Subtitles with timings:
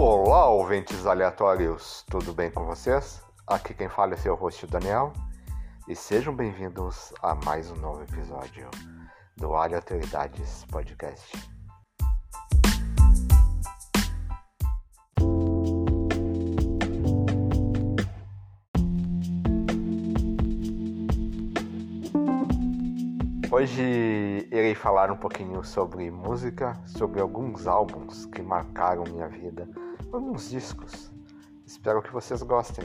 [0.00, 3.20] Olá, ouvintes aleatórios, tudo bem com vocês?
[3.44, 5.12] Aqui quem fala é seu host Daniel
[5.88, 8.70] e sejam bem-vindos a mais um novo episódio
[9.36, 11.32] do Aleatoriedades Podcast.
[23.50, 29.68] Hoje irei falar um pouquinho sobre música, sobre alguns álbuns que marcaram minha vida,
[30.12, 31.10] alguns discos.
[31.66, 32.84] Espero que vocês gostem.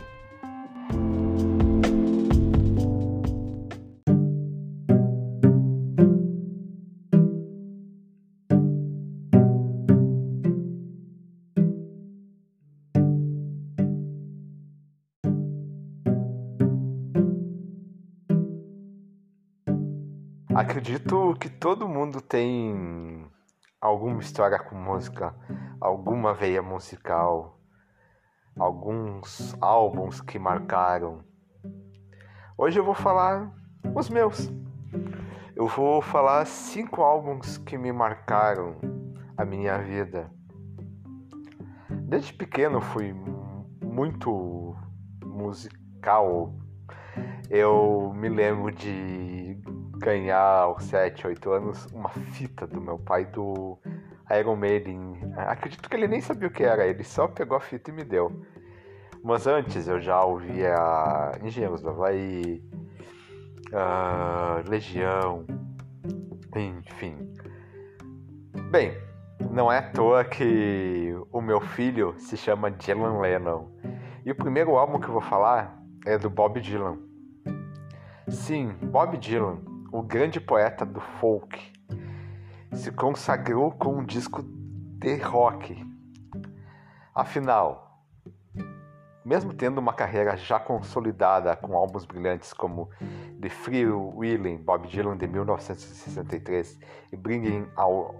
[20.56, 23.26] Acredito que todo mundo tem
[23.84, 25.36] alguma história com música,
[25.82, 27.60] alguma veia musical,
[28.58, 31.22] alguns álbuns que marcaram.
[32.58, 33.54] Hoje eu vou falar
[33.94, 34.50] os meus.
[35.54, 38.78] Eu vou falar cinco álbuns que me marcaram
[39.36, 40.32] a minha vida.
[41.90, 43.14] Desde pequeno fui
[43.84, 44.78] muito
[45.26, 46.56] musical.
[47.50, 49.62] Eu me lembro de
[50.04, 53.78] ganhar aos 7, 8 anos uma fita do meu pai do
[54.38, 55.18] Iron Maiden.
[55.38, 58.04] Acredito que ele nem sabia o que era, ele só pegou a fita e me
[58.04, 58.44] deu.
[59.24, 60.76] Mas antes eu já ouvia
[61.42, 62.62] Engenheiros do Havaí,
[63.72, 65.46] uh, Legião,
[66.54, 67.34] enfim.
[68.70, 68.98] Bem,
[69.50, 73.70] não é à toa que o meu filho se chama Dylan Lennon.
[74.26, 76.98] E o primeiro álbum que eu vou falar é do Bob Dylan.
[78.28, 81.72] Sim, Bob Dylan o grande poeta do folk,
[82.74, 85.86] se consagrou com um disco de rock.
[87.14, 88.02] Afinal,
[89.24, 92.90] mesmo tendo uma carreira já consolidada com álbuns brilhantes como
[93.40, 96.80] The Free Willing, Bob Dylan de 1963
[97.12, 98.16] e Bringing All,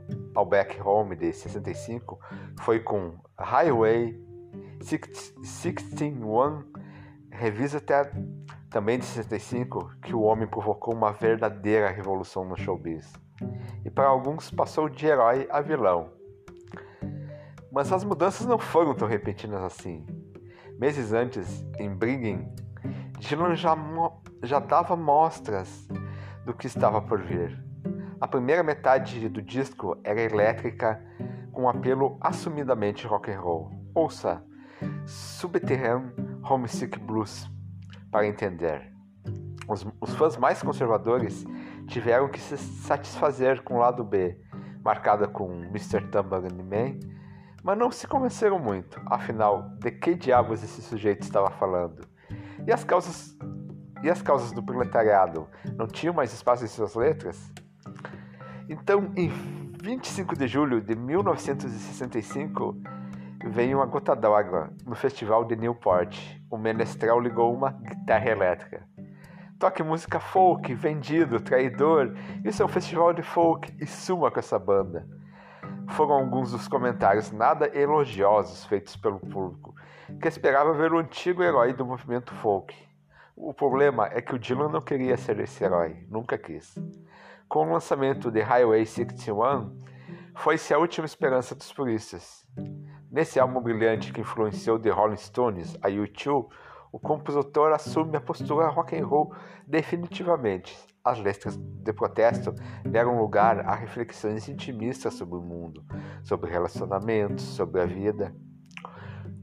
[0.48, 2.20] Back Home de 65,
[2.60, 4.16] foi com Highway
[4.80, 6.72] 61
[7.32, 8.12] Revisited
[8.74, 13.14] também de 65, que o homem provocou uma verdadeira revolução no showbiz.
[13.86, 16.10] E para alguns passou de herói a vilão.
[17.72, 20.04] Mas as mudanças não foram tão repentinas assim.
[20.80, 22.52] Meses antes, em Bringing,
[23.20, 23.78] Dylan já,
[24.42, 25.88] já dava mostras
[26.44, 27.64] do que estava por vir.
[28.20, 31.00] A primeira metade do disco era elétrica,
[31.52, 33.72] com um apelo assumidamente rock and roll.
[33.94, 34.44] Ouça
[35.06, 36.12] Subterranean
[36.44, 37.53] Homesick Blues
[38.14, 38.94] para entender.
[39.68, 41.44] Os, os fãs mais conservadores
[41.88, 44.40] tiveram que se satisfazer com o lado B,
[44.86, 46.08] marcada com Mr.
[46.10, 47.00] Tambourine Man,
[47.64, 49.02] mas não se convenceram muito.
[49.08, 52.08] Afinal, de que diabos esse sujeito estava falando?
[52.68, 53.36] E as causas
[54.04, 57.52] e as causas do proletariado não tinham mais espaço em suas letras?
[58.70, 59.30] Então, em
[59.82, 62.78] 25 de julho de 1965,
[63.46, 66.18] veio uma gota d'água no festival de Newport.
[66.50, 68.88] O menestrel ligou uma guitarra elétrica.
[69.60, 72.14] Toque música folk, vendido, traidor.
[72.44, 75.08] Isso é um festival de folk e suma com essa banda.
[75.92, 79.76] Foram alguns dos comentários nada elogiosos feitos pelo público,
[80.22, 82.76] que esperava ver o antigo herói do movimento folk.
[83.36, 86.76] O problema é que o Dylan não queria ser esse herói, nunca quis.
[87.50, 89.78] Com o lançamento de Highway 61,
[90.36, 92.46] foi-se a última esperança dos puristas.
[93.14, 96.48] Nesse álbum brilhante que influenciou The Rolling Stones, a U2,
[96.92, 99.32] o compositor assume a postura rock and roll
[99.68, 100.76] definitivamente.
[101.04, 105.86] As letras de protesto deram lugar a reflexões intimistas sobre o mundo,
[106.24, 108.36] sobre relacionamentos, sobre a vida.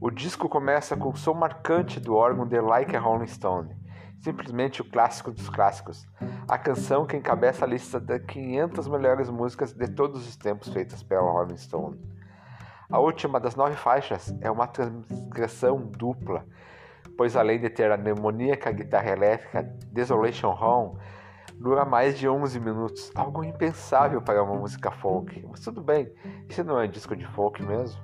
[0.01, 3.73] O disco começa com o som marcante do órgão de Like a Rolling Stone,
[4.19, 6.05] simplesmente o clássico dos clássicos,
[6.45, 11.01] a canção que encabeça a lista das 500 melhores músicas de todos os tempos feitas
[11.01, 12.10] pela Rolling Stone.
[12.91, 16.45] A última das nove faixas é uma transgressão dupla,
[17.17, 20.99] pois além de ter a demoníaca guitarra elétrica Desolation Home,
[21.55, 25.41] dura mais de 11 minutos, algo impensável para uma música folk.
[25.49, 26.11] Mas tudo bem,
[26.49, 28.01] isso não é disco de folk mesmo?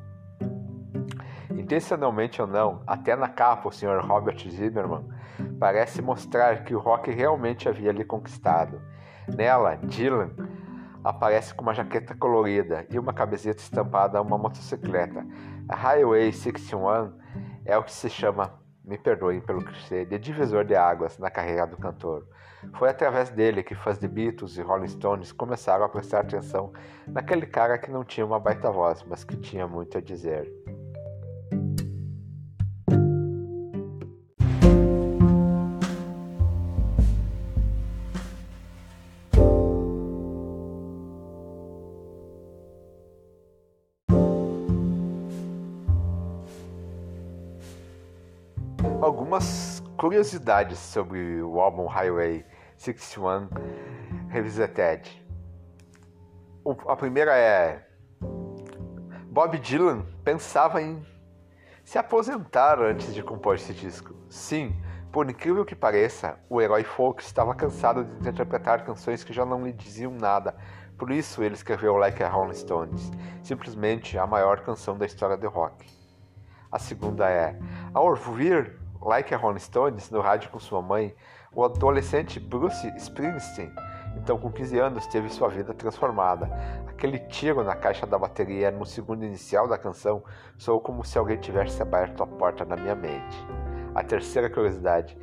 [1.52, 4.00] Intencionalmente ou não, até na capa o Sr.
[4.02, 5.04] Robert Zimmerman
[5.60, 8.82] parece mostrar que o rock realmente havia lhe conquistado.
[9.28, 10.32] Nela, Dylan
[11.10, 15.26] aparece com uma jaqueta colorida e uma camiseta estampada a uma motocicleta.
[15.70, 17.14] A Highway 61
[17.66, 21.66] é o que se chama, me perdoem pelo clichê, de divisor de águas na carreira
[21.66, 22.28] do cantor.
[22.78, 26.74] Foi através dele que fãs de Beatles e Rolling Stones começaram a prestar atenção
[27.08, 30.52] naquele cara que não tinha uma baita voz, mas que tinha muito a dizer.
[50.28, 52.46] Curiosidades sobre o álbum Highway
[52.76, 53.48] 61
[54.28, 55.26] Revisited.
[56.86, 57.88] A primeira é
[59.28, 61.02] Bob Dylan pensava em
[61.82, 64.14] se aposentar antes de compor esse disco.
[64.28, 64.76] Sim,
[65.14, 69.66] por incrível que pareça, o herói folk estava cansado de interpretar canções que já não
[69.66, 70.58] lhe diziam nada.
[70.98, 75.48] Por isso ele escreveu Like a Rolling Stones, simplesmente a maior canção da história do
[75.48, 75.88] rock.
[76.70, 77.58] A segunda é:
[77.94, 81.16] ao ouvir Like a Rolling Stones no rádio com sua mãe,
[81.54, 83.72] o adolescente Bruce Springsteen,
[84.18, 86.50] então com 15 anos, teve sua vida transformada.
[86.88, 90.24] Aquele tiro na caixa da bateria no segundo inicial da canção
[90.58, 93.38] soou como se alguém tivesse aberto a porta na minha mente.
[93.94, 95.18] A terceira curiosidade: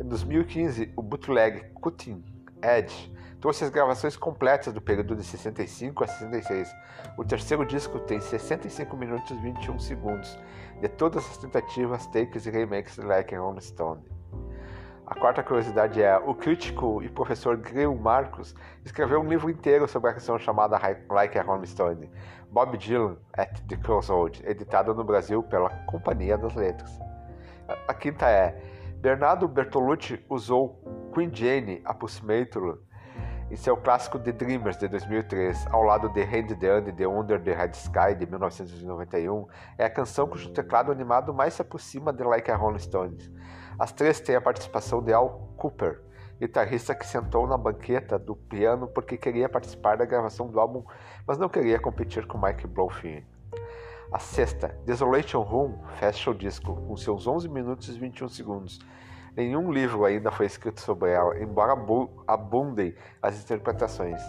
[0.00, 2.24] em 2015, o bootleg Cutting
[2.62, 6.70] Edge trouxe as gravações completas do período de 65 a 66.
[7.16, 10.38] O terceiro disco tem 65 minutos e 21 segundos
[10.80, 14.02] de todas as tentativas, takes e remakes de Like a Rolling Stone.
[15.06, 18.54] A quarta curiosidade é: o crítico e professor Gril Marcos
[18.84, 20.80] escreveu um livro inteiro sobre a canção chamada
[21.10, 22.10] Like a Rolling Stone,
[22.50, 26.98] Bob Dylan at the Crossroads, editado no Brasil pela Companhia das Letras.
[27.86, 28.62] A quinta é:
[29.00, 30.80] Bernardo Bertolucci usou
[31.12, 32.78] Queen Jane Approximator
[33.50, 37.42] em seu clássico The Dreamers de 2003, ao lado de Hand Down e The Under
[37.42, 42.22] the Red Sky de 1991, é a canção cujo teclado animado mais se aproxima de
[42.22, 43.28] Like a Rolling Stones.
[43.76, 46.00] As três têm a participação de Al Cooper,
[46.38, 50.84] guitarrista que sentou na banqueta do piano porque queria participar da gravação do álbum,
[51.26, 53.26] mas não queria competir com Mike Bloomfield.
[54.12, 58.78] A sexta, Desolation Room, fecha o disco com seus 11 minutos e 21 segundos
[59.36, 61.76] Nenhum livro ainda foi escrito sobre ela, embora
[62.26, 64.20] abundem as interpretações.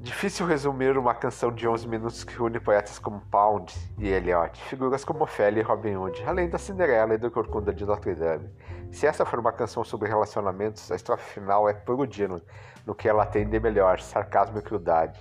[0.00, 5.04] Difícil resumir uma canção de 11 minutos que une poetas como Pound e Eliot, figuras
[5.04, 8.48] como Ofélia e Robin Hood, além da Cinderela e do Corcunda de Notre Dame.
[8.92, 12.40] Se essa for uma canção sobre relacionamentos, a estrofe final é puro Dylan,
[12.86, 15.18] no que ela tem de melhor, sarcasmo e crueldade.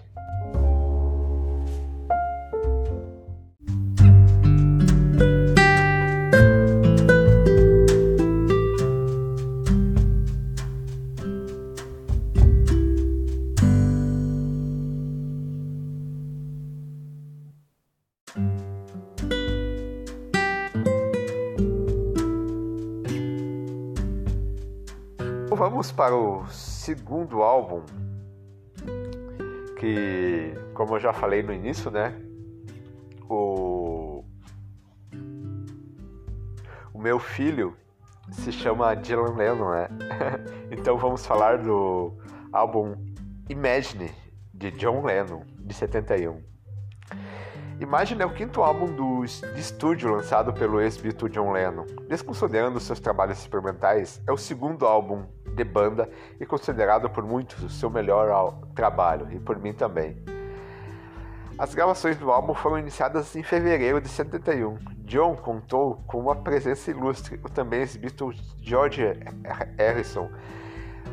[25.98, 27.82] Para o segundo álbum,
[29.80, 32.14] que, como eu já falei no início, né?
[33.28, 34.24] O,
[36.94, 37.76] o meu filho
[38.32, 39.88] se chama Dylan Lennon, né?
[40.70, 42.16] então vamos falar do
[42.54, 42.96] álbum
[43.50, 44.12] Imagine,
[44.54, 46.57] de John Lennon, de 71.
[47.80, 51.86] Imagine é o quinto álbum do, de estúdio lançado pelo ex-Beatle John Lennon.
[52.10, 56.10] Desconsiderando seus trabalhos experimentais, é o segundo álbum de banda
[56.40, 60.18] e considerado por muitos o seu melhor trabalho, e por mim também.
[61.56, 64.80] As gravações do álbum foram iniciadas em fevereiro de 71.
[65.06, 69.04] John contou com uma presença ilustre, o também ex-Beatle George
[69.78, 70.32] Harrison,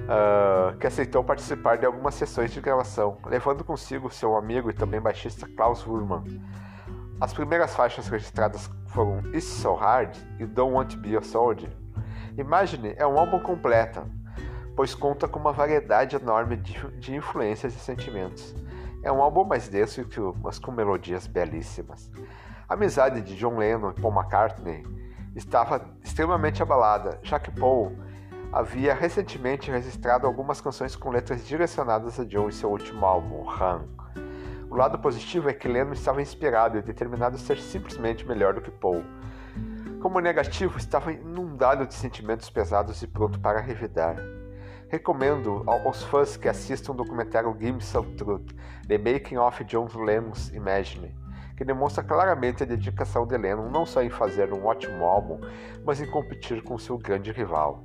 [0.04, 5.00] uh, que aceitou participar de algumas sessões de gravação, levando consigo seu amigo e também
[5.00, 6.24] baixista Klaus Wurman.
[7.20, 11.70] As primeiras faixas registradas foram It's So Hard e Don't Want to Be a Soldier.
[12.36, 14.04] Imagine é um álbum completo,
[14.76, 18.54] pois conta com uma variedade enorme de, influências e sentimentos.
[19.02, 20.04] É um álbum mais denso,
[20.42, 22.10] mas com melodias belíssimas.
[22.68, 24.84] A amizade de John Lennon e Paul McCartney
[25.36, 27.92] estava extremamente abalada, já que Paul
[28.54, 33.88] havia recentemente registrado algumas canções com letras direcionadas a John em seu último álbum, Ram.
[34.70, 38.60] O lado positivo é que Lennon estava inspirado e determinado a ser simplesmente melhor do
[38.60, 39.02] que Paul.
[40.00, 44.14] Como negativo, estava inundado de sentimentos pesados e pronto para revidar.
[44.88, 48.52] Recomendo aos fãs que assistam o documentário Games of Truth,
[48.86, 51.12] The Making of John Lennon's Imagine,
[51.56, 55.40] que demonstra claramente a dedicação de Lennon não só em fazer um ótimo álbum,
[55.84, 57.84] mas em competir com seu grande rival.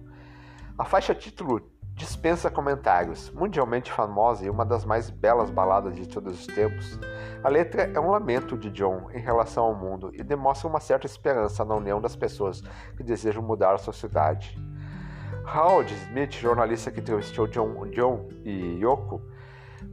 [0.79, 1.62] A faixa título
[1.93, 6.98] dispensa comentários, mundialmente famosa e uma das mais belas baladas de todos os tempos.
[7.43, 11.05] A letra é um lamento de John em relação ao mundo e demonstra uma certa
[11.05, 12.62] esperança na união das pessoas
[12.95, 14.57] que desejam mudar a sociedade.
[15.53, 19.21] Howard Smith, jornalista que entrevistou John, John e Yoko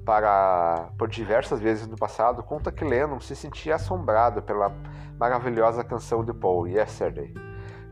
[0.05, 4.73] para, por diversas vezes no passado, conta que Lennon se sentia assombrado pela
[5.19, 7.35] maravilhosa canção de Paul, Yesterday.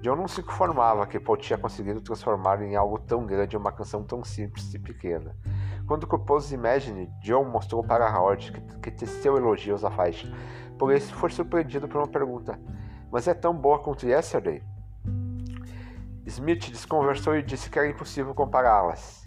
[0.05, 4.05] John não se conformava que Paul tinha conseguido transformar em algo tão grande uma canção
[4.05, 5.35] tão simples e pequena.
[5.87, 10.31] Quando compôs Imagine, John mostrou para Howard que, que teceu elogios à faixa,
[10.79, 12.61] por isso foi surpreendido por uma pergunta:
[13.11, 14.63] mas é tão boa quanto Yesterday.
[16.27, 19.25] Smith desconversou e disse que era impossível compará-las.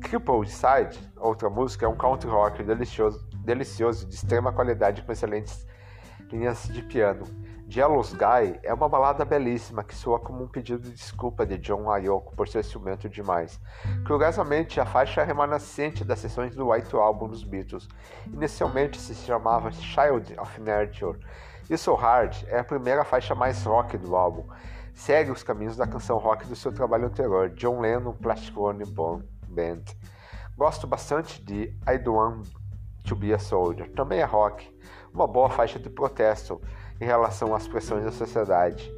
[0.00, 5.64] Crippled Side, outra música, é um country rock delicioso, delicioso de extrema qualidade com excelentes
[6.32, 7.51] linhas de piano.
[7.72, 11.90] Jealous Guy é uma balada belíssima que soa como um pedido de desculpa de John
[11.90, 13.58] Ayoko por ser ciumento demais.
[14.06, 17.88] Curiosamente, a faixa é remanescente das sessões do White Album dos Beatles.
[18.26, 21.18] Inicialmente se chamava Child of Nature.
[21.70, 24.44] E So Hard é a primeira faixa mais rock do álbum.
[24.92, 28.84] Segue os caminhos da canção rock do seu trabalho anterior, John Lennon Plastic One
[29.48, 29.84] Band.
[30.58, 32.48] Gosto bastante de I Don't Want
[33.04, 33.90] to Be a Soldier.
[33.92, 34.70] Também é rock,
[35.14, 36.60] uma boa faixa de protesto
[37.02, 38.94] em relação às pressões da sociedade.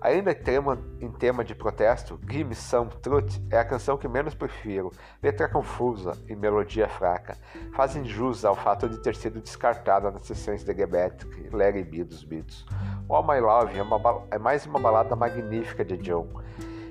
[0.00, 4.34] Ainda em tema, em tema de protesto, Gimme Some Truth é a canção que menos
[4.34, 4.90] prefiro.
[5.22, 7.36] Letra confusa e melodia fraca
[7.74, 12.04] fazem jus ao fato de ter sido descartada nas sessões de Gebet e Larry B
[12.04, 12.64] dos Beatles.
[13.08, 16.28] All My Love é, uma, é mais uma balada magnífica de John.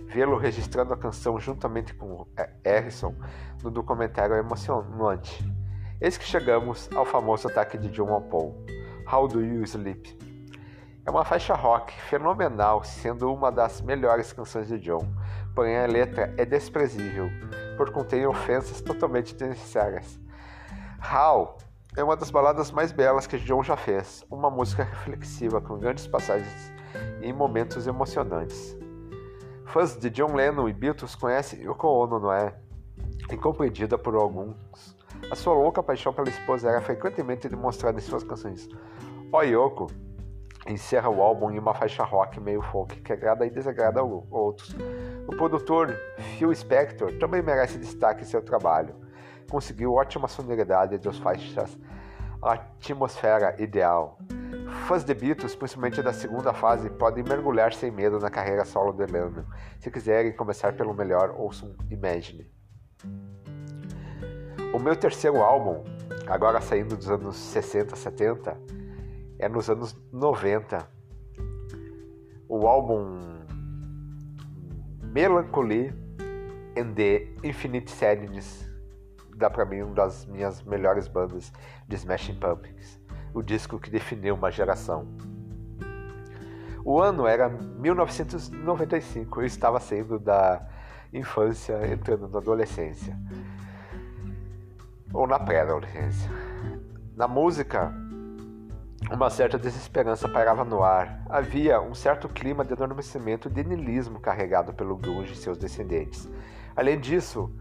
[0.05, 2.27] Vê-lo registrando a canção juntamente com
[2.63, 3.15] Harrison
[3.63, 5.43] no documentário é emocionante.
[5.99, 8.55] Eis que chegamos ao famoso ataque de John Paul.
[9.11, 10.28] How Do You Sleep?
[11.05, 15.07] É uma faixa rock fenomenal, sendo uma das melhores canções de John,
[15.55, 17.29] porém a letra é desprezível,
[17.77, 20.19] por conter ofensas totalmente desnecessárias.
[21.01, 21.57] How
[21.97, 26.05] é uma das baladas mais belas que John já fez, uma música reflexiva com grandes
[26.05, 26.71] passagens
[27.21, 28.77] e momentos emocionantes.
[29.65, 32.55] Fãs de John Lennon e Beatles conhecem Yoko Ono, não é?
[33.31, 34.55] Incompreendida por alguns,
[35.31, 38.67] a sua louca paixão pela esposa era frequentemente demonstrada em suas canções.
[39.31, 39.87] O Yoko
[40.69, 44.75] encerra o álbum em uma faixa rock meio folk que agrada e desagrada outros.
[45.27, 45.95] O produtor
[46.37, 48.95] Phil Spector também merece destaque em seu trabalho.
[49.49, 51.77] Conseguiu ótima sonoridade das faixas
[52.41, 54.17] Atmosfera Ideal.
[54.87, 59.11] Fãs de Beatles, principalmente da segunda fase, podem mergulhar sem medo na carreira solo de
[59.11, 59.43] Lennon.
[59.79, 62.49] Se quiserem começar pelo melhor, ouçam Imagine.
[64.73, 65.83] O meu terceiro álbum,
[66.27, 68.57] agora saindo dos anos 60, 70,
[69.39, 70.85] é nos anos 90.
[72.47, 73.17] O álbum
[75.01, 75.93] Melancholy
[76.77, 78.69] and the Infinite Sadness
[79.35, 81.51] dá para mim uma das minhas melhores bandas
[81.87, 82.99] de Smashing Pumpkins,
[83.33, 85.07] o disco que definiu uma geração.
[86.83, 90.67] O ano era 1995, eu estava saindo da
[91.13, 93.17] infância, entrando na adolescência,
[95.13, 96.29] ou na pré-adolescência.
[97.15, 97.93] Na música,
[99.11, 101.23] uma certa desesperança pairava no ar.
[101.29, 106.29] Havia um certo clima de adormecimento e de niilismo carregado pelo grunge e seus descendentes.
[106.75, 107.51] Além disso,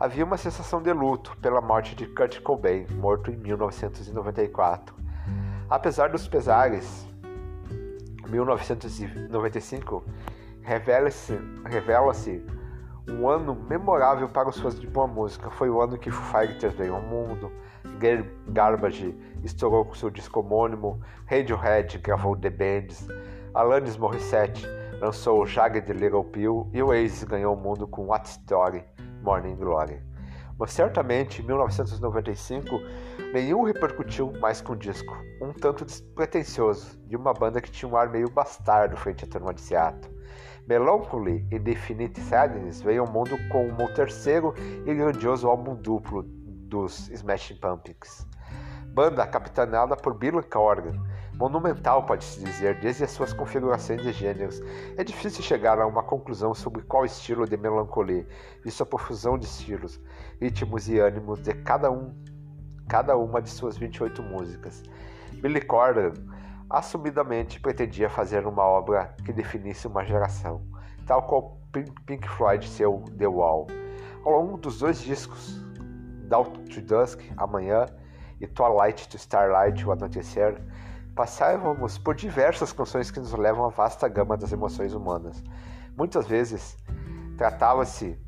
[0.00, 4.94] havia uma sensação de luto pela morte de Kurt Cobain, morto em 1994.
[5.68, 7.06] Apesar dos pesares,
[8.28, 10.04] 1995
[10.62, 12.12] revela-se revela
[13.08, 15.50] um ano memorável para os fãs de boa música.
[15.50, 17.52] Foi o ano que Foo Fighters veio ao mundo,
[18.48, 23.08] Garbage estourou com seu disco homônimo, Radiohead gravou The Bands,
[23.54, 24.66] Alanis Morissette
[25.00, 28.84] lançou Jagged Little Pill e o Oasis ganhou o mundo com What Story,
[29.22, 30.00] Morning Glory.
[30.58, 32.80] Mas certamente, em 1995,
[33.32, 37.96] nenhum repercutiu mais com o disco, um tanto despretensioso, de uma banda que tinha um
[37.96, 40.14] ar meio bastardo frente à turma de Seattle.
[40.66, 46.24] Melancholy e Definite Sadness veio ao mundo como o terceiro e grandioso álbum duplo
[46.66, 48.26] dos Smashing Pumpkins.
[48.86, 50.98] Banda capitaneada por Billy Corgan,
[51.34, 54.62] monumental pode-se dizer desde as suas configurações de gêneros.
[54.96, 58.26] É difícil chegar a uma conclusão sobre qual estilo de melancolia,
[58.64, 60.00] visto a profusão de estilos,
[60.40, 62.14] ritmos e ânimos de cada um,
[62.88, 64.82] cada uma de suas 28 músicas.
[65.42, 66.14] Billy Corgan
[66.70, 70.62] assumidamente pretendia fazer uma obra que definisse uma geração,
[71.06, 71.60] tal qual
[72.06, 73.66] Pink Floyd seu The Wall.
[74.24, 75.65] Ao longo dos dois discos,
[76.26, 77.86] Dawn to Dusk, Amanhã,
[78.40, 80.60] e Twilight to Starlight, O Anoitecer,
[81.14, 85.42] passávamos por diversas canções que nos levam à vasta gama das emoções humanas.
[85.96, 86.76] Muitas vezes
[87.38, 88.18] tratava-se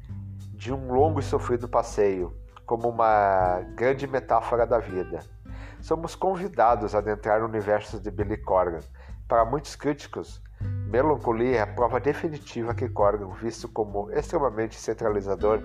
[0.54, 5.20] de um longo e sofrido passeio, como uma grande metáfora da vida.
[5.80, 8.80] Somos convidados a adentrar no universo de Billy Corgan.
[9.28, 15.62] Para muitos críticos, Melancholia é a prova definitiva que Corgan, visto como extremamente centralizador,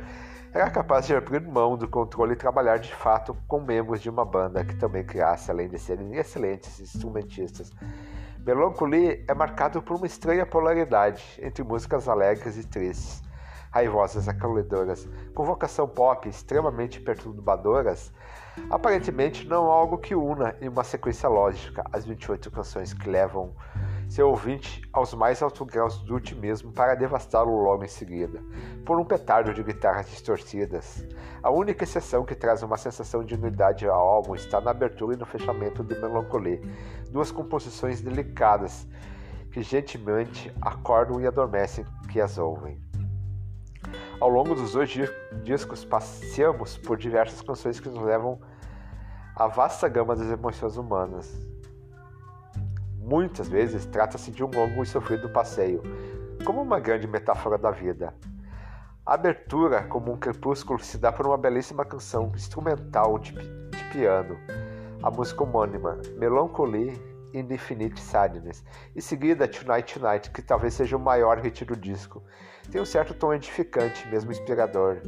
[0.54, 4.24] era capaz de abrir mão do controle e trabalhar de fato com membros de uma
[4.24, 7.72] banda que também criasse, além de serem excelentes instrumentistas.
[8.46, 13.24] Melancholy é marcado por uma estranha polaridade entre músicas alegres e tristes,
[13.72, 18.12] raivosas, acolhedoras, com vocação pop extremamente perturbadoras,
[18.70, 23.56] aparentemente não há algo que una em uma sequência lógica as 28 canções que levam
[24.13, 28.39] seu ouvinte aos mais altos graus do otimismo para devastá-lo logo em seguida,
[28.86, 31.03] por um petardo de guitarras distorcidas.
[31.41, 35.17] A única exceção que traz uma sensação de unidade ao álbum está na abertura e
[35.17, 36.62] no fechamento de Melancholy,
[37.10, 38.88] duas composições delicadas
[39.51, 42.79] que gentilmente acordam e adormecem que as ouvem.
[44.20, 44.91] Ao longo dos dois
[45.43, 48.39] discos, passeamos por diversas canções que nos levam
[49.36, 51.52] à vasta gama das emoções humanas.
[53.03, 55.83] Muitas vezes trata-se de um longo e sofrido passeio,
[56.45, 58.15] como uma grande metáfora da vida.
[59.05, 64.38] A abertura, como um crepúsculo, se dá por uma belíssima canção instrumental de, de piano,
[65.03, 66.91] a música homônima, Melancholy
[67.33, 68.63] in Infinite Sadness,
[68.95, 72.24] e seguida Tonight Tonight, que talvez seja o maior hit do disco.
[72.72, 75.01] Tem um certo tom edificante, mesmo inspirador.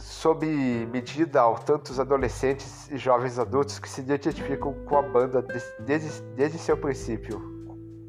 [0.00, 0.46] Sob
[0.90, 5.44] medida ao tantos adolescentes e jovens adultos que se identificam com a banda
[5.80, 7.40] desde, desde seu princípio.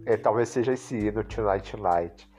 [0.05, 2.31] É, talvez seja esse hino Tonight Tonight.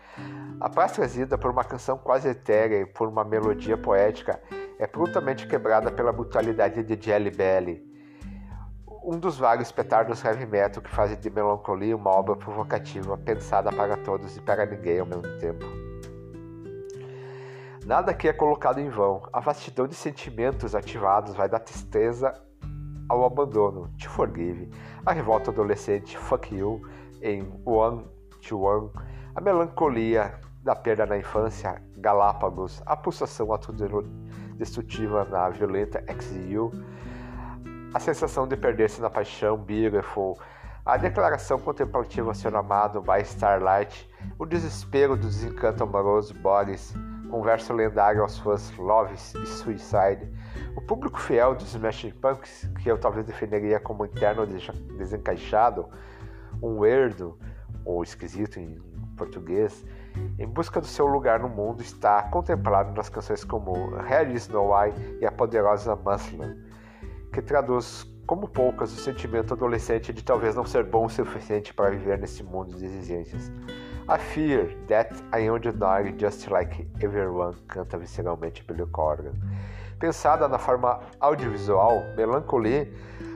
[0.58, 4.42] A paz trazida por uma canção quase etérea e por uma melodia poética
[4.78, 7.92] é prontamente quebrada pela brutalidade de Jelly Belly
[9.04, 13.96] um dos vários petardos heavy metal que fazem de Melancholia uma obra provocativa, pensada para
[13.96, 15.91] todos e para ninguém ao mesmo tempo.
[17.84, 19.22] Nada aqui é colocado em vão.
[19.32, 22.32] A vastidão de sentimentos ativados vai da tristeza
[23.08, 24.70] ao abandono, Te Forgive,
[25.04, 26.80] a revolta adolescente, Fuck You,
[27.20, 28.06] em One
[28.46, 28.90] to One,
[29.34, 36.70] a melancolia da perda na infância, Galápagos, a pulsação autodestrutiva na violenta XU,
[37.92, 40.38] a sensação de perder-se na paixão, Beautiful,
[40.86, 46.94] a declaração contemplativa ao seu amado by Starlight, o desespero do desencanto amoroso Boris,
[47.40, 50.28] verso lendário aos fãs Love e Suicide,
[50.76, 54.44] o público fiel dos Smashing Punks, que eu talvez definiria como interno
[54.98, 55.88] desencaixado,
[56.60, 57.38] um weirdo,
[57.84, 58.80] ou esquisito em
[59.16, 59.84] português,
[60.38, 65.18] em busca do seu lugar no mundo está contemplado nas canções como Harry Snow Eye
[65.20, 66.72] e a poderosa Muslim
[67.32, 71.90] que traduz como poucas o sentimento adolescente de talvez não ser bom o suficiente para
[71.90, 73.50] viver nesse mundo de exigências.
[74.08, 79.32] A Fear That I Am Ordinary Just Like Everyone canta visceralmente Billy Corgan.
[80.00, 82.92] Pensada na forma audiovisual, Melancholy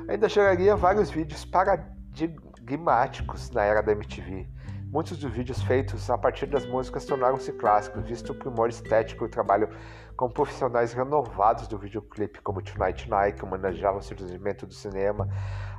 [0.09, 4.49] ainda geraria vários vídeos paradigmáticos na era da MTV.
[4.89, 9.27] Muitos dos vídeos feitos a partir das músicas tornaram-se clássicos, visto o primor estético e
[9.27, 9.69] o trabalho
[10.17, 15.29] com profissionais renovados do videoclipe, como Tonight Night, que homenageava o surgimento do cinema,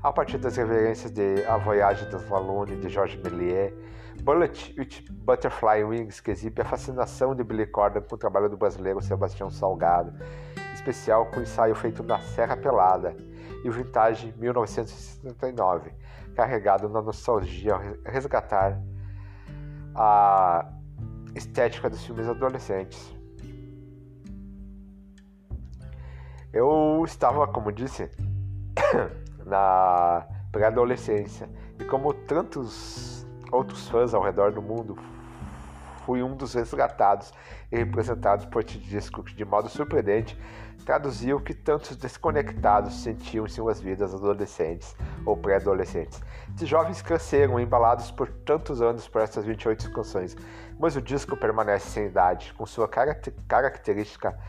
[0.04, 3.74] a partir das reverências de A Voyage das Valone, de Georges Méliès,
[4.22, 8.58] Bullet with Butterfly Wings, que exibe a fascinação de Billy Corgan com o trabalho do
[8.58, 10.14] brasileiro Sebastião Salgado,
[10.74, 13.16] especial com o ensaio feito na Serra Pelada,
[13.64, 15.92] e o Vintage 1969,
[16.36, 18.78] carregado na nostalgia ao resgatar
[19.98, 20.72] a
[21.36, 23.16] estética dos filmes adolescentes.
[26.54, 28.10] Eu estava, como disse,
[29.46, 34.98] na pré-adolescência e como tantos outros fãs ao redor do mundo,
[36.08, 37.34] fui um dos resgatados
[37.70, 40.40] e representados por este disco que, de modo surpreendente,
[40.86, 46.22] traduzia o que tantos desconectados sentiam em suas vidas adolescentes ou pré-adolescentes.
[46.56, 50.38] Esses jovens cresceram embalados por tantos anos por essas 28 canções,
[50.80, 54.40] mas o disco permanece sem idade, com sua característica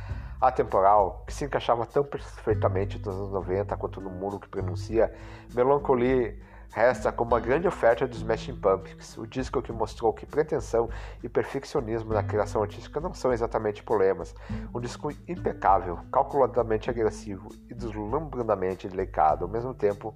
[0.41, 5.13] atemporal, que se encaixava tão perfeitamente nos anos 90 quanto no mundo que pronuncia,
[5.53, 10.89] Melancholy resta como uma grande oferta dos Smashing Pumpkins, o disco que mostrou que pretensão
[11.23, 14.35] e perfeccionismo na criação artística não são exatamente problemas.
[14.75, 20.15] Um disco impecável, calculadamente agressivo e deslumbradamente delicado ao mesmo tempo,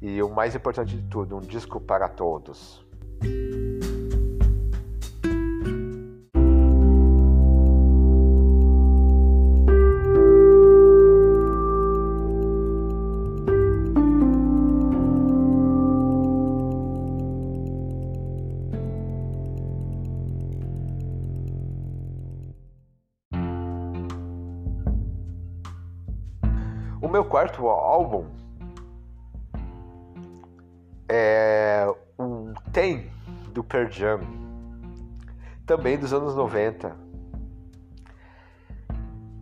[0.00, 2.84] e o mais importante de tudo, um disco para todos.
[28.00, 28.24] Álbum
[31.06, 31.86] é
[32.18, 33.10] um Tem
[33.52, 34.20] do Pearl Jam,
[35.66, 36.96] também dos anos 90.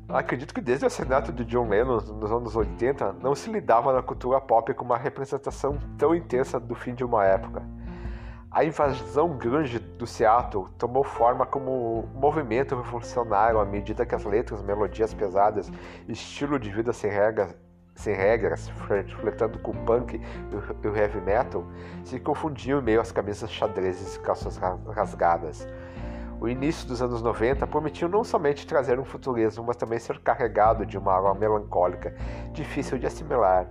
[0.09, 4.03] Acredito que desde o assassinato de John Lennon nos anos 80 não se lidava na
[4.03, 7.62] cultura pop com uma representação tão intensa do fim de uma época.
[8.51, 14.25] A invasão grunge do Seattle tomou forma como um movimento revolucionário à medida que as
[14.25, 15.71] letras, melodias pesadas,
[16.09, 17.55] estilo de vida sem regras
[17.98, 18.68] sem regras,
[19.20, 21.64] flertando com o punk e o heavy metal,
[22.04, 25.66] se confundiam em meio às camisas xadrezes e calças rasgadas.
[26.40, 30.87] O início dos anos 90 prometiu não somente trazer um futurismo, mas também ser carregado
[30.87, 32.14] de uma alma melancólica,
[32.52, 33.66] difícil de assimilar.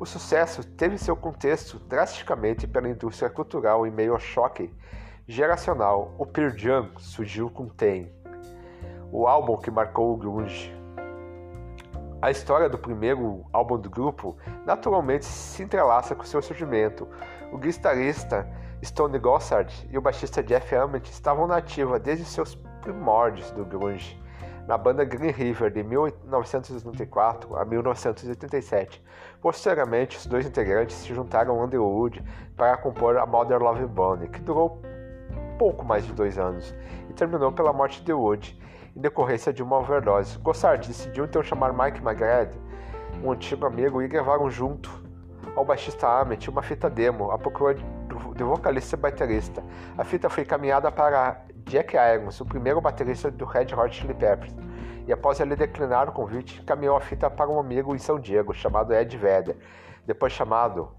[0.00, 4.72] O sucesso teve seu contexto drasticamente pela indústria cultural em meio ao choque
[5.26, 6.14] geracional.
[6.16, 8.10] O Pearl Jam surgiu com Tem,
[9.12, 10.77] o álbum que marcou o grunge.
[12.20, 17.06] A história do primeiro álbum do grupo naturalmente se entrelaça com seu surgimento.
[17.52, 18.44] O guitarrista
[18.84, 24.20] Stone Gossard e o baixista Jeff Ament estavam na ativa desde seus primórdios do grunge,
[24.66, 29.00] na banda Green River de 1994 a 1987.
[29.40, 32.20] Posteriormente, os dois integrantes se juntaram ao Underwood
[32.56, 34.82] para compor a Mother Love Bone, que durou
[35.56, 36.74] pouco mais de dois anos
[37.08, 38.58] e terminou pela morte de Wood
[38.98, 40.36] em decorrência de uma overdose.
[40.38, 42.58] Gossard decidiu então chamar Mike McGrady,
[43.22, 44.90] um antigo amigo, e gravaram junto
[45.54, 49.62] ao baixista Amit uma fita demo, a procura do vocalista e baterista.
[49.96, 54.54] A fita foi encaminhada para Jack Irons, o primeiro baterista do Red Hot Chili Peppers,
[55.06, 58.52] e após ele declinar o convite, encaminhou a fita para um amigo em São Diego,
[58.52, 59.56] chamado Ed Vedder.
[60.04, 60.90] Depois chamado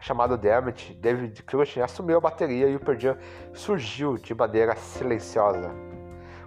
[0.00, 3.18] chamado Dermot, David Cushing assumiu a bateria e o Pearl
[3.54, 5.70] surgiu de maneira silenciosa.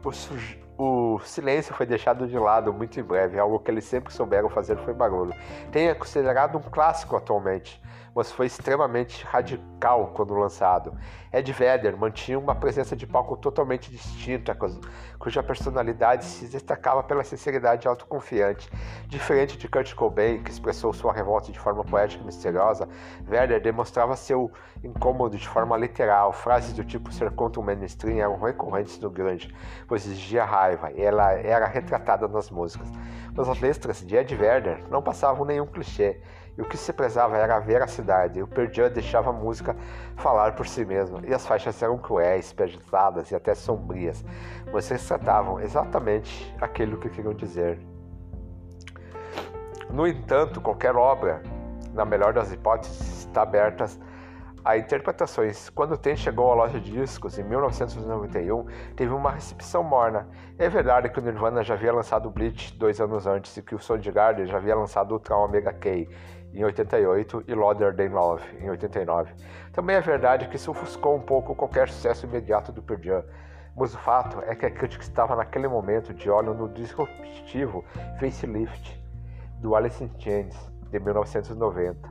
[0.04, 0.12] O,
[0.78, 4.78] o silêncio foi deixado de lado muito em breve, algo que eles sempre souberam fazer
[4.78, 5.34] foi barulho.
[5.72, 7.82] Tem é considerado um clássico atualmente,
[8.18, 10.92] mas foi extremamente radical quando lançado.
[11.32, 14.58] Ed Vedder mantinha uma presença de palco totalmente distinta,
[15.20, 18.72] cuja personalidade se destacava pela sinceridade autoconfiante.
[19.06, 22.90] Diferente de Kurt Cobain, que expressou sua revolta de forma poética e misteriosa,
[23.22, 24.52] Vedder demonstrava seu
[24.84, 26.34] incômodo de forma literal.
[26.34, 29.56] Frases do tipo ser contra o mainstream eram recorrentes no grande,
[29.88, 32.90] pois exigia raiva, e ela era retratada nas músicas.
[33.36, 36.20] Mas as letras de Ed Vedder não passavam nenhum clichê
[36.58, 38.42] e o que se prezava era a veracidade.
[38.42, 39.76] O Pearl deixava a música
[40.16, 44.26] falar por si mesma, e as faixas eram cruéis, pesadas e até sombrias,
[44.72, 47.80] mas eles tratavam exatamente aquilo que queriam dizer.
[49.90, 51.42] No entanto, qualquer obra,
[51.94, 53.86] na melhor das hipóteses, está aberta
[54.68, 55.70] a interpretações.
[55.70, 58.66] Quando o Ten chegou à loja de discos em 1991,
[58.98, 60.28] teve uma recepção morna.
[60.58, 63.80] É verdade que o Nirvana já havia lançado Bleach dois anos antes e que o
[63.80, 66.06] Soundgarden já havia lançado o Trauma Omega K
[66.54, 69.34] em 88 e Louder Than Love em 89.
[69.72, 73.24] Também é verdade que isso ofuscou um pouco qualquer sucesso imediato do Pearl Jam,
[73.76, 77.86] mas o fato é que a crítica estava naquele momento de olho no disruptivo
[78.20, 79.00] facelift
[79.60, 80.56] do Alice in Chains
[80.90, 82.10] de 1990.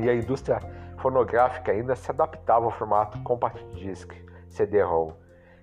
[0.00, 0.60] E a indústria
[0.98, 4.12] fonográfica ainda se adaptava ao formato compact disc,
[4.48, 5.19] CD-ROM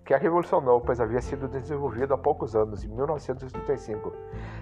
[0.08, 4.14] que a revolucionou, pois havia sido desenvolvido há poucos anos, em 1935,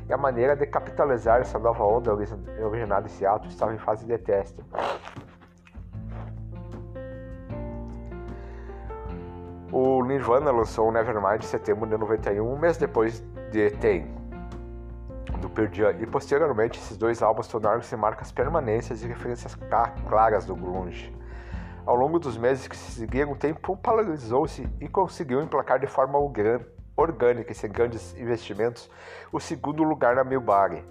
[0.10, 4.18] e a maneira de capitalizar essa nova onda originada em Seattle estava em fase de
[4.18, 4.60] teste.
[9.72, 14.08] O Nirvana lançou o Nevermind em setembro de 91, um mês depois de Tem,
[15.40, 19.56] do Pearl Jam, e posteriormente esses dois álbuns tornaram-se marcas permanentes e referências
[20.10, 21.14] claras do grunge.
[21.86, 26.18] Ao longo dos meses que se seguiram, o tempo polarizou-se e conseguiu emplacar de forma
[26.98, 28.90] orgânica e sem grandes investimentos
[29.32, 30.84] o segundo lugar na Milbari.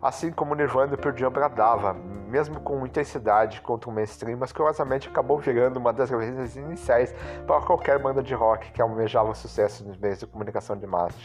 [0.00, 5.76] Assim como Nirvana perdia bradava, mesmo com intensidade contra o mainstream, mas curiosamente acabou virando
[5.76, 7.12] uma das referências iniciais
[7.44, 11.18] para qualquer banda de rock que almejava sucesso nos meios de comunicação de massa.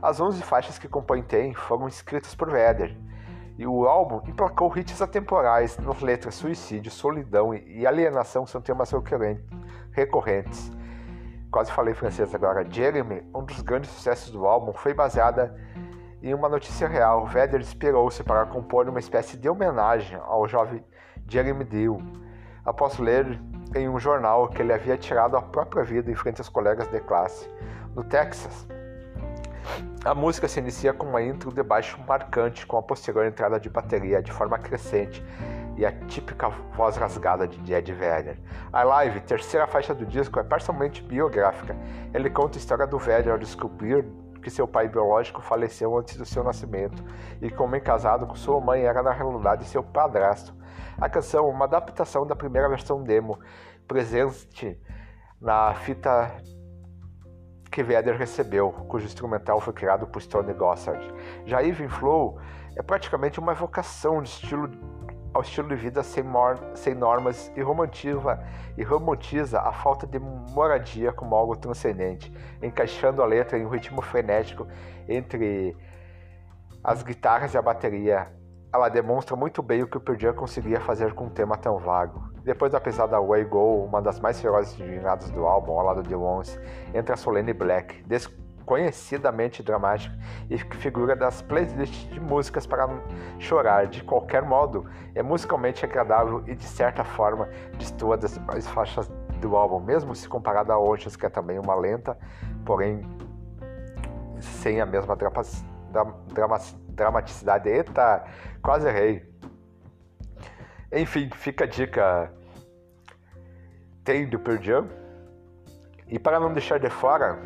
[0.00, 2.96] As 11 faixas que compõem Tem foram escritas por Vedder,
[3.58, 8.92] e o álbum emplacou hits atemporais nas letras suicídio, solidão e alienação são temas
[9.92, 10.70] recorrentes.
[11.50, 12.68] Quase falei francês agora.
[12.68, 15.56] Jeremy, um dos grandes sucessos do álbum, foi baseada
[16.22, 17.26] em uma notícia real.
[17.26, 20.84] Vedder inspirou-se para compor uma espécie de homenagem ao jovem
[21.26, 21.98] Jeremy Deal,
[22.64, 23.40] após ler
[23.74, 27.00] em um jornal que ele havia tirado a própria vida em frente aos colegas de
[27.00, 27.48] classe.
[27.94, 28.68] No Texas,
[30.04, 33.68] a música se inicia com uma intro de baixo marcante, com a posterior entrada de
[33.68, 35.24] bateria de forma crescente
[35.76, 38.38] e a típica voz rasgada de Ed Vedder.
[38.72, 41.76] A Live, terceira faixa do disco, é parcialmente biográfica.
[42.14, 44.06] Ele conta a história do Vedder ao descobrir
[44.42, 47.02] que seu pai biológico faleceu antes do seu nascimento
[47.42, 50.54] e como em casado com sua mãe era na realidade seu padrasto.
[50.98, 53.40] A canção é uma adaptação da primeira versão demo,
[53.88, 54.80] presente
[55.40, 56.32] na fita
[57.76, 61.12] que Vedder recebeu, cujo instrumental foi criado por Stone Gossard.
[61.44, 62.38] Já Even Flow
[62.74, 64.70] é praticamente uma evocação de estilo,
[65.34, 66.24] ao estilo de vida sem,
[66.74, 68.42] sem normas e romantiza,
[68.78, 74.00] e romantiza a falta de moradia como algo transcendente, encaixando a letra em um ritmo
[74.00, 74.66] frenético
[75.06, 75.76] entre
[76.82, 78.26] as guitarras e a bateria,
[78.76, 81.78] ela demonstra muito bem o que o Pearl Jam conseguia fazer com um tema tão
[81.78, 82.22] vago.
[82.44, 86.14] Depois da pesada Way Go, uma das mais ferozes giradas do álbum, ao lado de
[86.14, 86.60] Once,
[86.92, 90.14] entra Solene Black, desconhecidamente dramática
[90.50, 92.86] e figura das playlists de músicas para
[93.38, 93.86] chorar.
[93.86, 94.84] De qualquer modo,
[95.14, 99.10] é musicalmente agradável e de certa forma destoa das faixas
[99.40, 102.18] do álbum, mesmo se comparada a Oceans, que é também uma lenta,
[102.62, 103.00] porém
[104.38, 105.16] sem a mesma
[106.96, 107.68] dramaticidade.
[107.68, 108.24] Eita,
[108.62, 109.32] quase errei.
[110.92, 112.32] Enfim, fica a dica.
[114.02, 114.88] Tem do Pearl Jam.
[116.08, 117.38] E para não deixar de fora,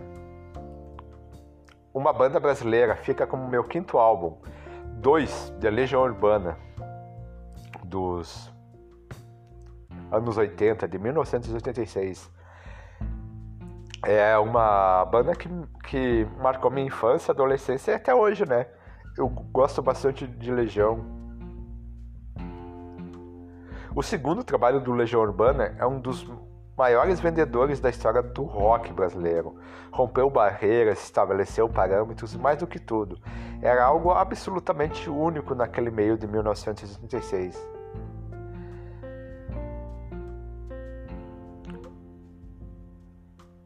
[1.93, 4.41] uma banda brasileira fica como meu quinto álbum.
[5.01, 6.59] Dois, de Legião Urbana,
[7.85, 8.53] dos
[10.13, 12.31] anos 80, de 1986.
[14.05, 15.49] É uma banda que,
[15.85, 18.67] que marcou minha infância, adolescência e até hoje, né?
[19.21, 21.05] Eu gosto bastante de Legião.
[23.95, 26.27] O segundo trabalho do Legião Urbana é um dos
[26.75, 29.57] maiores vendedores da história do rock brasileiro.
[29.93, 33.19] Rompeu barreiras, estabeleceu parâmetros, mais do que tudo.
[33.61, 37.63] Era algo absolutamente único naquele meio de 1986.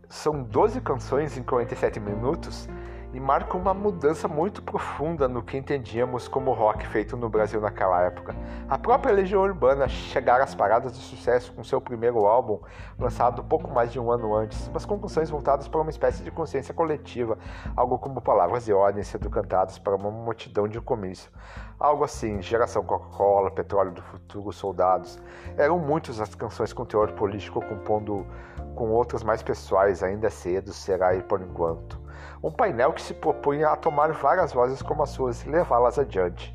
[0.09, 2.69] São 12 canções em 47 minutos
[3.15, 8.03] e marca uma mudança muito profunda no que entendíamos como rock feito no Brasil naquela
[8.03, 8.35] época.
[8.69, 12.59] A própria Legião Urbana chegara às paradas de sucesso com seu primeiro álbum,
[12.99, 16.31] lançado pouco mais de um ano antes, mas com canções voltadas para uma espécie de
[16.33, 17.39] consciência coletiva,
[17.77, 21.31] algo como palavras de ordem sendo cantadas para uma multidão de comício.
[21.79, 25.23] Algo assim, Geração Coca-Cola, Petróleo do Futuro, Soldados.
[25.57, 28.27] Eram muitas as canções com teor político compondo
[28.75, 32.04] com outras mais pessoais, ainda cedo, será aí por enquanto
[32.45, 36.55] um painel que se propunha a tomar várias vozes como as suas e levá-las adiante.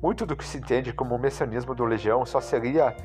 [0.00, 2.96] Muito do que se entende como messianismo do Legião só seria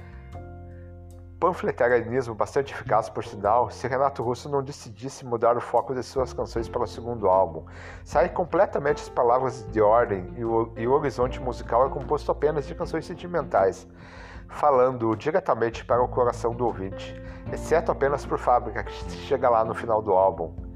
[1.39, 6.31] panfletarianismo bastante eficaz, por sinal, se Renato Russo não decidisse mudar o foco de suas
[6.31, 7.65] canções para o segundo álbum.
[8.03, 12.67] Sai completamente as palavras de ordem e o, e o horizonte musical é composto apenas
[12.67, 13.87] de canções sentimentais,
[14.47, 17.19] falando diretamente para o coração do ouvinte,
[17.51, 18.93] exceto apenas por Fábrica, que
[19.25, 20.71] chega lá no final do álbum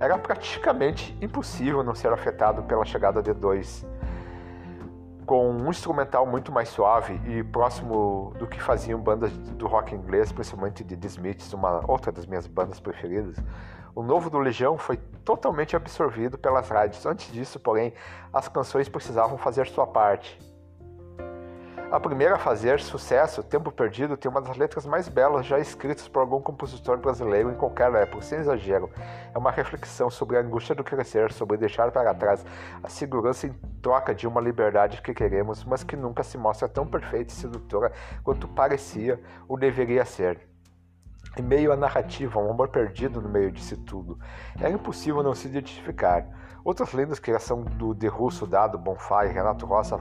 [0.00, 3.86] era praticamente impossível não ser afetado pela chegada de dois.
[5.26, 10.32] Com um instrumental muito mais suave e próximo do que faziam bandas do rock inglês,
[10.32, 13.36] principalmente de The Smiths, uma outra das minhas bandas preferidas,
[13.94, 17.04] o novo do Legião foi totalmente absorvido pelas rádios.
[17.04, 17.92] Antes disso, porém,
[18.32, 20.38] as canções precisavam fazer sua parte.
[21.90, 26.06] A primeira a fazer sucesso, Tempo Perdido, tem uma das letras mais belas já escritas
[26.06, 28.88] por algum compositor brasileiro em qualquer época, sem exagero.
[29.34, 32.46] É uma reflexão sobre a angústia do crescer, sobre deixar para trás
[32.80, 36.86] a segurança em troca de uma liberdade que queremos, mas que nunca se mostra tão
[36.86, 37.90] perfeita e sedutora
[38.22, 40.48] quanto parecia ou deveria ser.
[41.36, 44.16] Em meio à narrativa, um amor perdido no meio disso tudo.
[44.56, 46.24] Era impossível não se identificar.
[46.62, 49.98] Outras lendas criação do De Russo, Dado, Bonfire, Renato Rocha,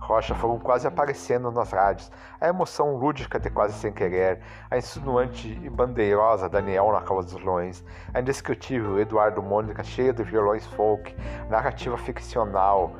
[0.00, 2.10] Rocha foram quase aparecendo nas rádios.
[2.40, 7.34] A emoção lúdica de Quase Sem Querer, a insinuante e bandeirosa Daniel na Cova dos
[7.34, 11.14] Leões, a indescritível Eduardo Mônica cheia de violões folk,
[11.48, 12.96] narrativa ficcional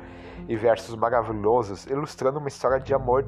[0.47, 3.25] e versos maravilhosos, ilustrando uma história de amor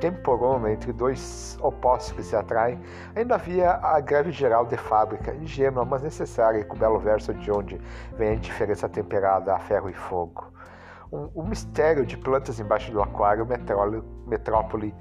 [0.00, 2.80] temporona entre dois opostos que se atraem,
[3.14, 7.50] ainda havia a greve geral de fábrica, ingênua, mas necessária, com o belo verso de
[7.52, 7.80] onde
[8.16, 10.50] vem a indiferença temperada a ferro e fogo.
[11.12, 13.46] Um, um mistério de plantas embaixo do aquário,
[14.26, 14.94] metrópole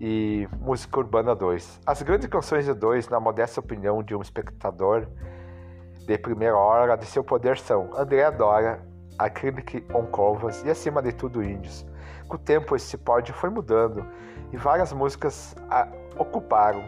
[0.00, 1.80] e música urbana 2.
[1.86, 5.06] As grandes canções de dois, na modesta opinião de um espectador
[6.06, 8.80] de primeira hora de seu poder são André Dora,
[9.18, 11.86] Acrylic on Covas e acima de tudo Índios.
[12.32, 14.06] Com o tempo esse pódio foi mudando
[14.54, 16.82] e várias músicas a, ocuparam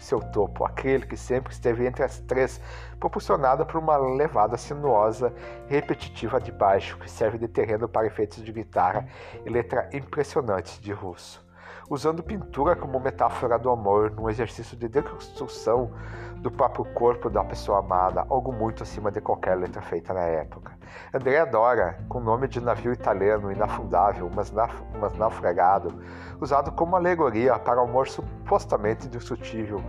[0.00, 2.60] seu topo, aquele que sempre esteve entre as três,
[2.98, 5.32] proporcionada por uma levada sinuosa
[5.68, 9.06] e repetitiva de baixo, que serve de terreno para efeitos de guitarra
[9.46, 11.41] e letra impressionantes de russo.
[11.90, 15.90] Usando pintura como metáfora do amor, num exercício de deconstrução
[16.36, 20.76] do próprio corpo da pessoa amada, algo muito acima de qualquer letra feita na época.
[21.12, 26.02] Andrea Dora, com nome de navio italiano inafundável, mas, naf mas naufragado,
[26.40, 29.80] usado como alegoria para o amor supostamente indestrutível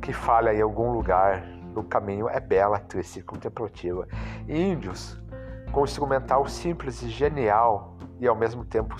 [0.00, 1.42] que falha em algum lugar
[1.74, 4.06] no caminho, é bela, triste e contemplativa.
[4.48, 5.20] Índios,
[5.72, 8.96] com instrumental simples e genial e ao mesmo tempo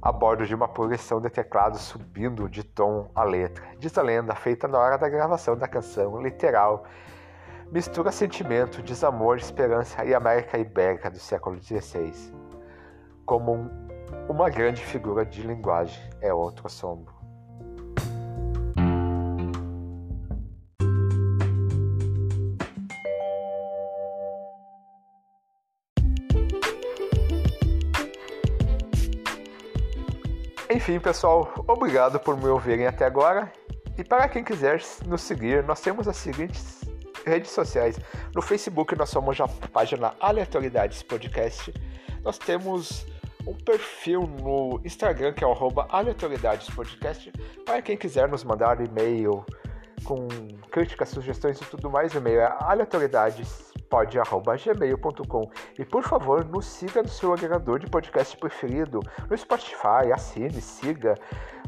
[0.00, 3.64] a bordo de uma progressão de teclado subindo de tom a letra.
[3.78, 6.84] Diz a lenda, feita na hora da gravação da canção, literal,
[7.72, 12.12] mistura sentimento, desamor, esperança e América Ibérica do século XVI.
[13.26, 13.88] como um,
[14.28, 17.17] uma grande figura de linguagem é outro assombro.
[30.88, 33.52] Enfim, pessoal, obrigado por me ouvirem até agora.
[33.98, 36.80] E para quem quiser nos seguir, nós temos as seguintes
[37.26, 38.00] redes sociais.
[38.34, 41.74] No Facebook nós somos a página Aleatoriedades Podcast.
[42.24, 43.06] Nós temos
[43.46, 45.54] um perfil no Instagram que é o
[45.90, 47.30] aleatoriedades podcast.
[47.66, 49.44] Para quem quiser nos mandar e-mail
[50.04, 50.26] com
[50.70, 57.02] críticas, sugestões e tudo mais, o e-mail é aleatoriedades pod.gmail.com e por favor nos siga
[57.02, 61.14] no seu agregador de podcast preferido, no Spotify, assine, siga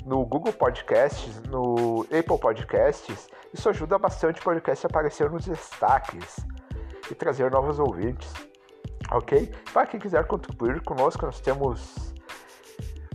[0.04, 3.28] no Google Podcasts, no Apple Podcasts.
[3.52, 6.36] Isso ajuda bastante o podcast a aparecer nos destaques
[7.10, 8.32] e trazer novos ouvintes.
[9.12, 9.52] Ok?
[9.72, 12.14] Para quem quiser contribuir conosco, nós temos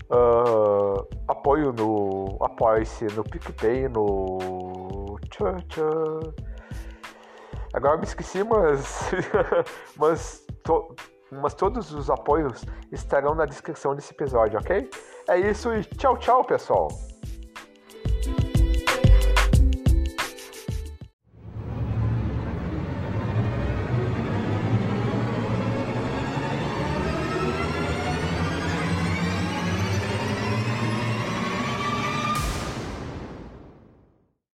[0.10, 5.18] uh, apoio no Apoie-se, no PicPay, no.
[5.30, 6.55] Tchau, tchau
[7.76, 9.12] Agora me esqueci, mas.
[10.00, 10.96] mas, to,
[11.30, 14.90] mas todos os apoios estarão na descrição desse episódio, ok?
[15.28, 16.88] É isso e tchau, tchau, pessoal!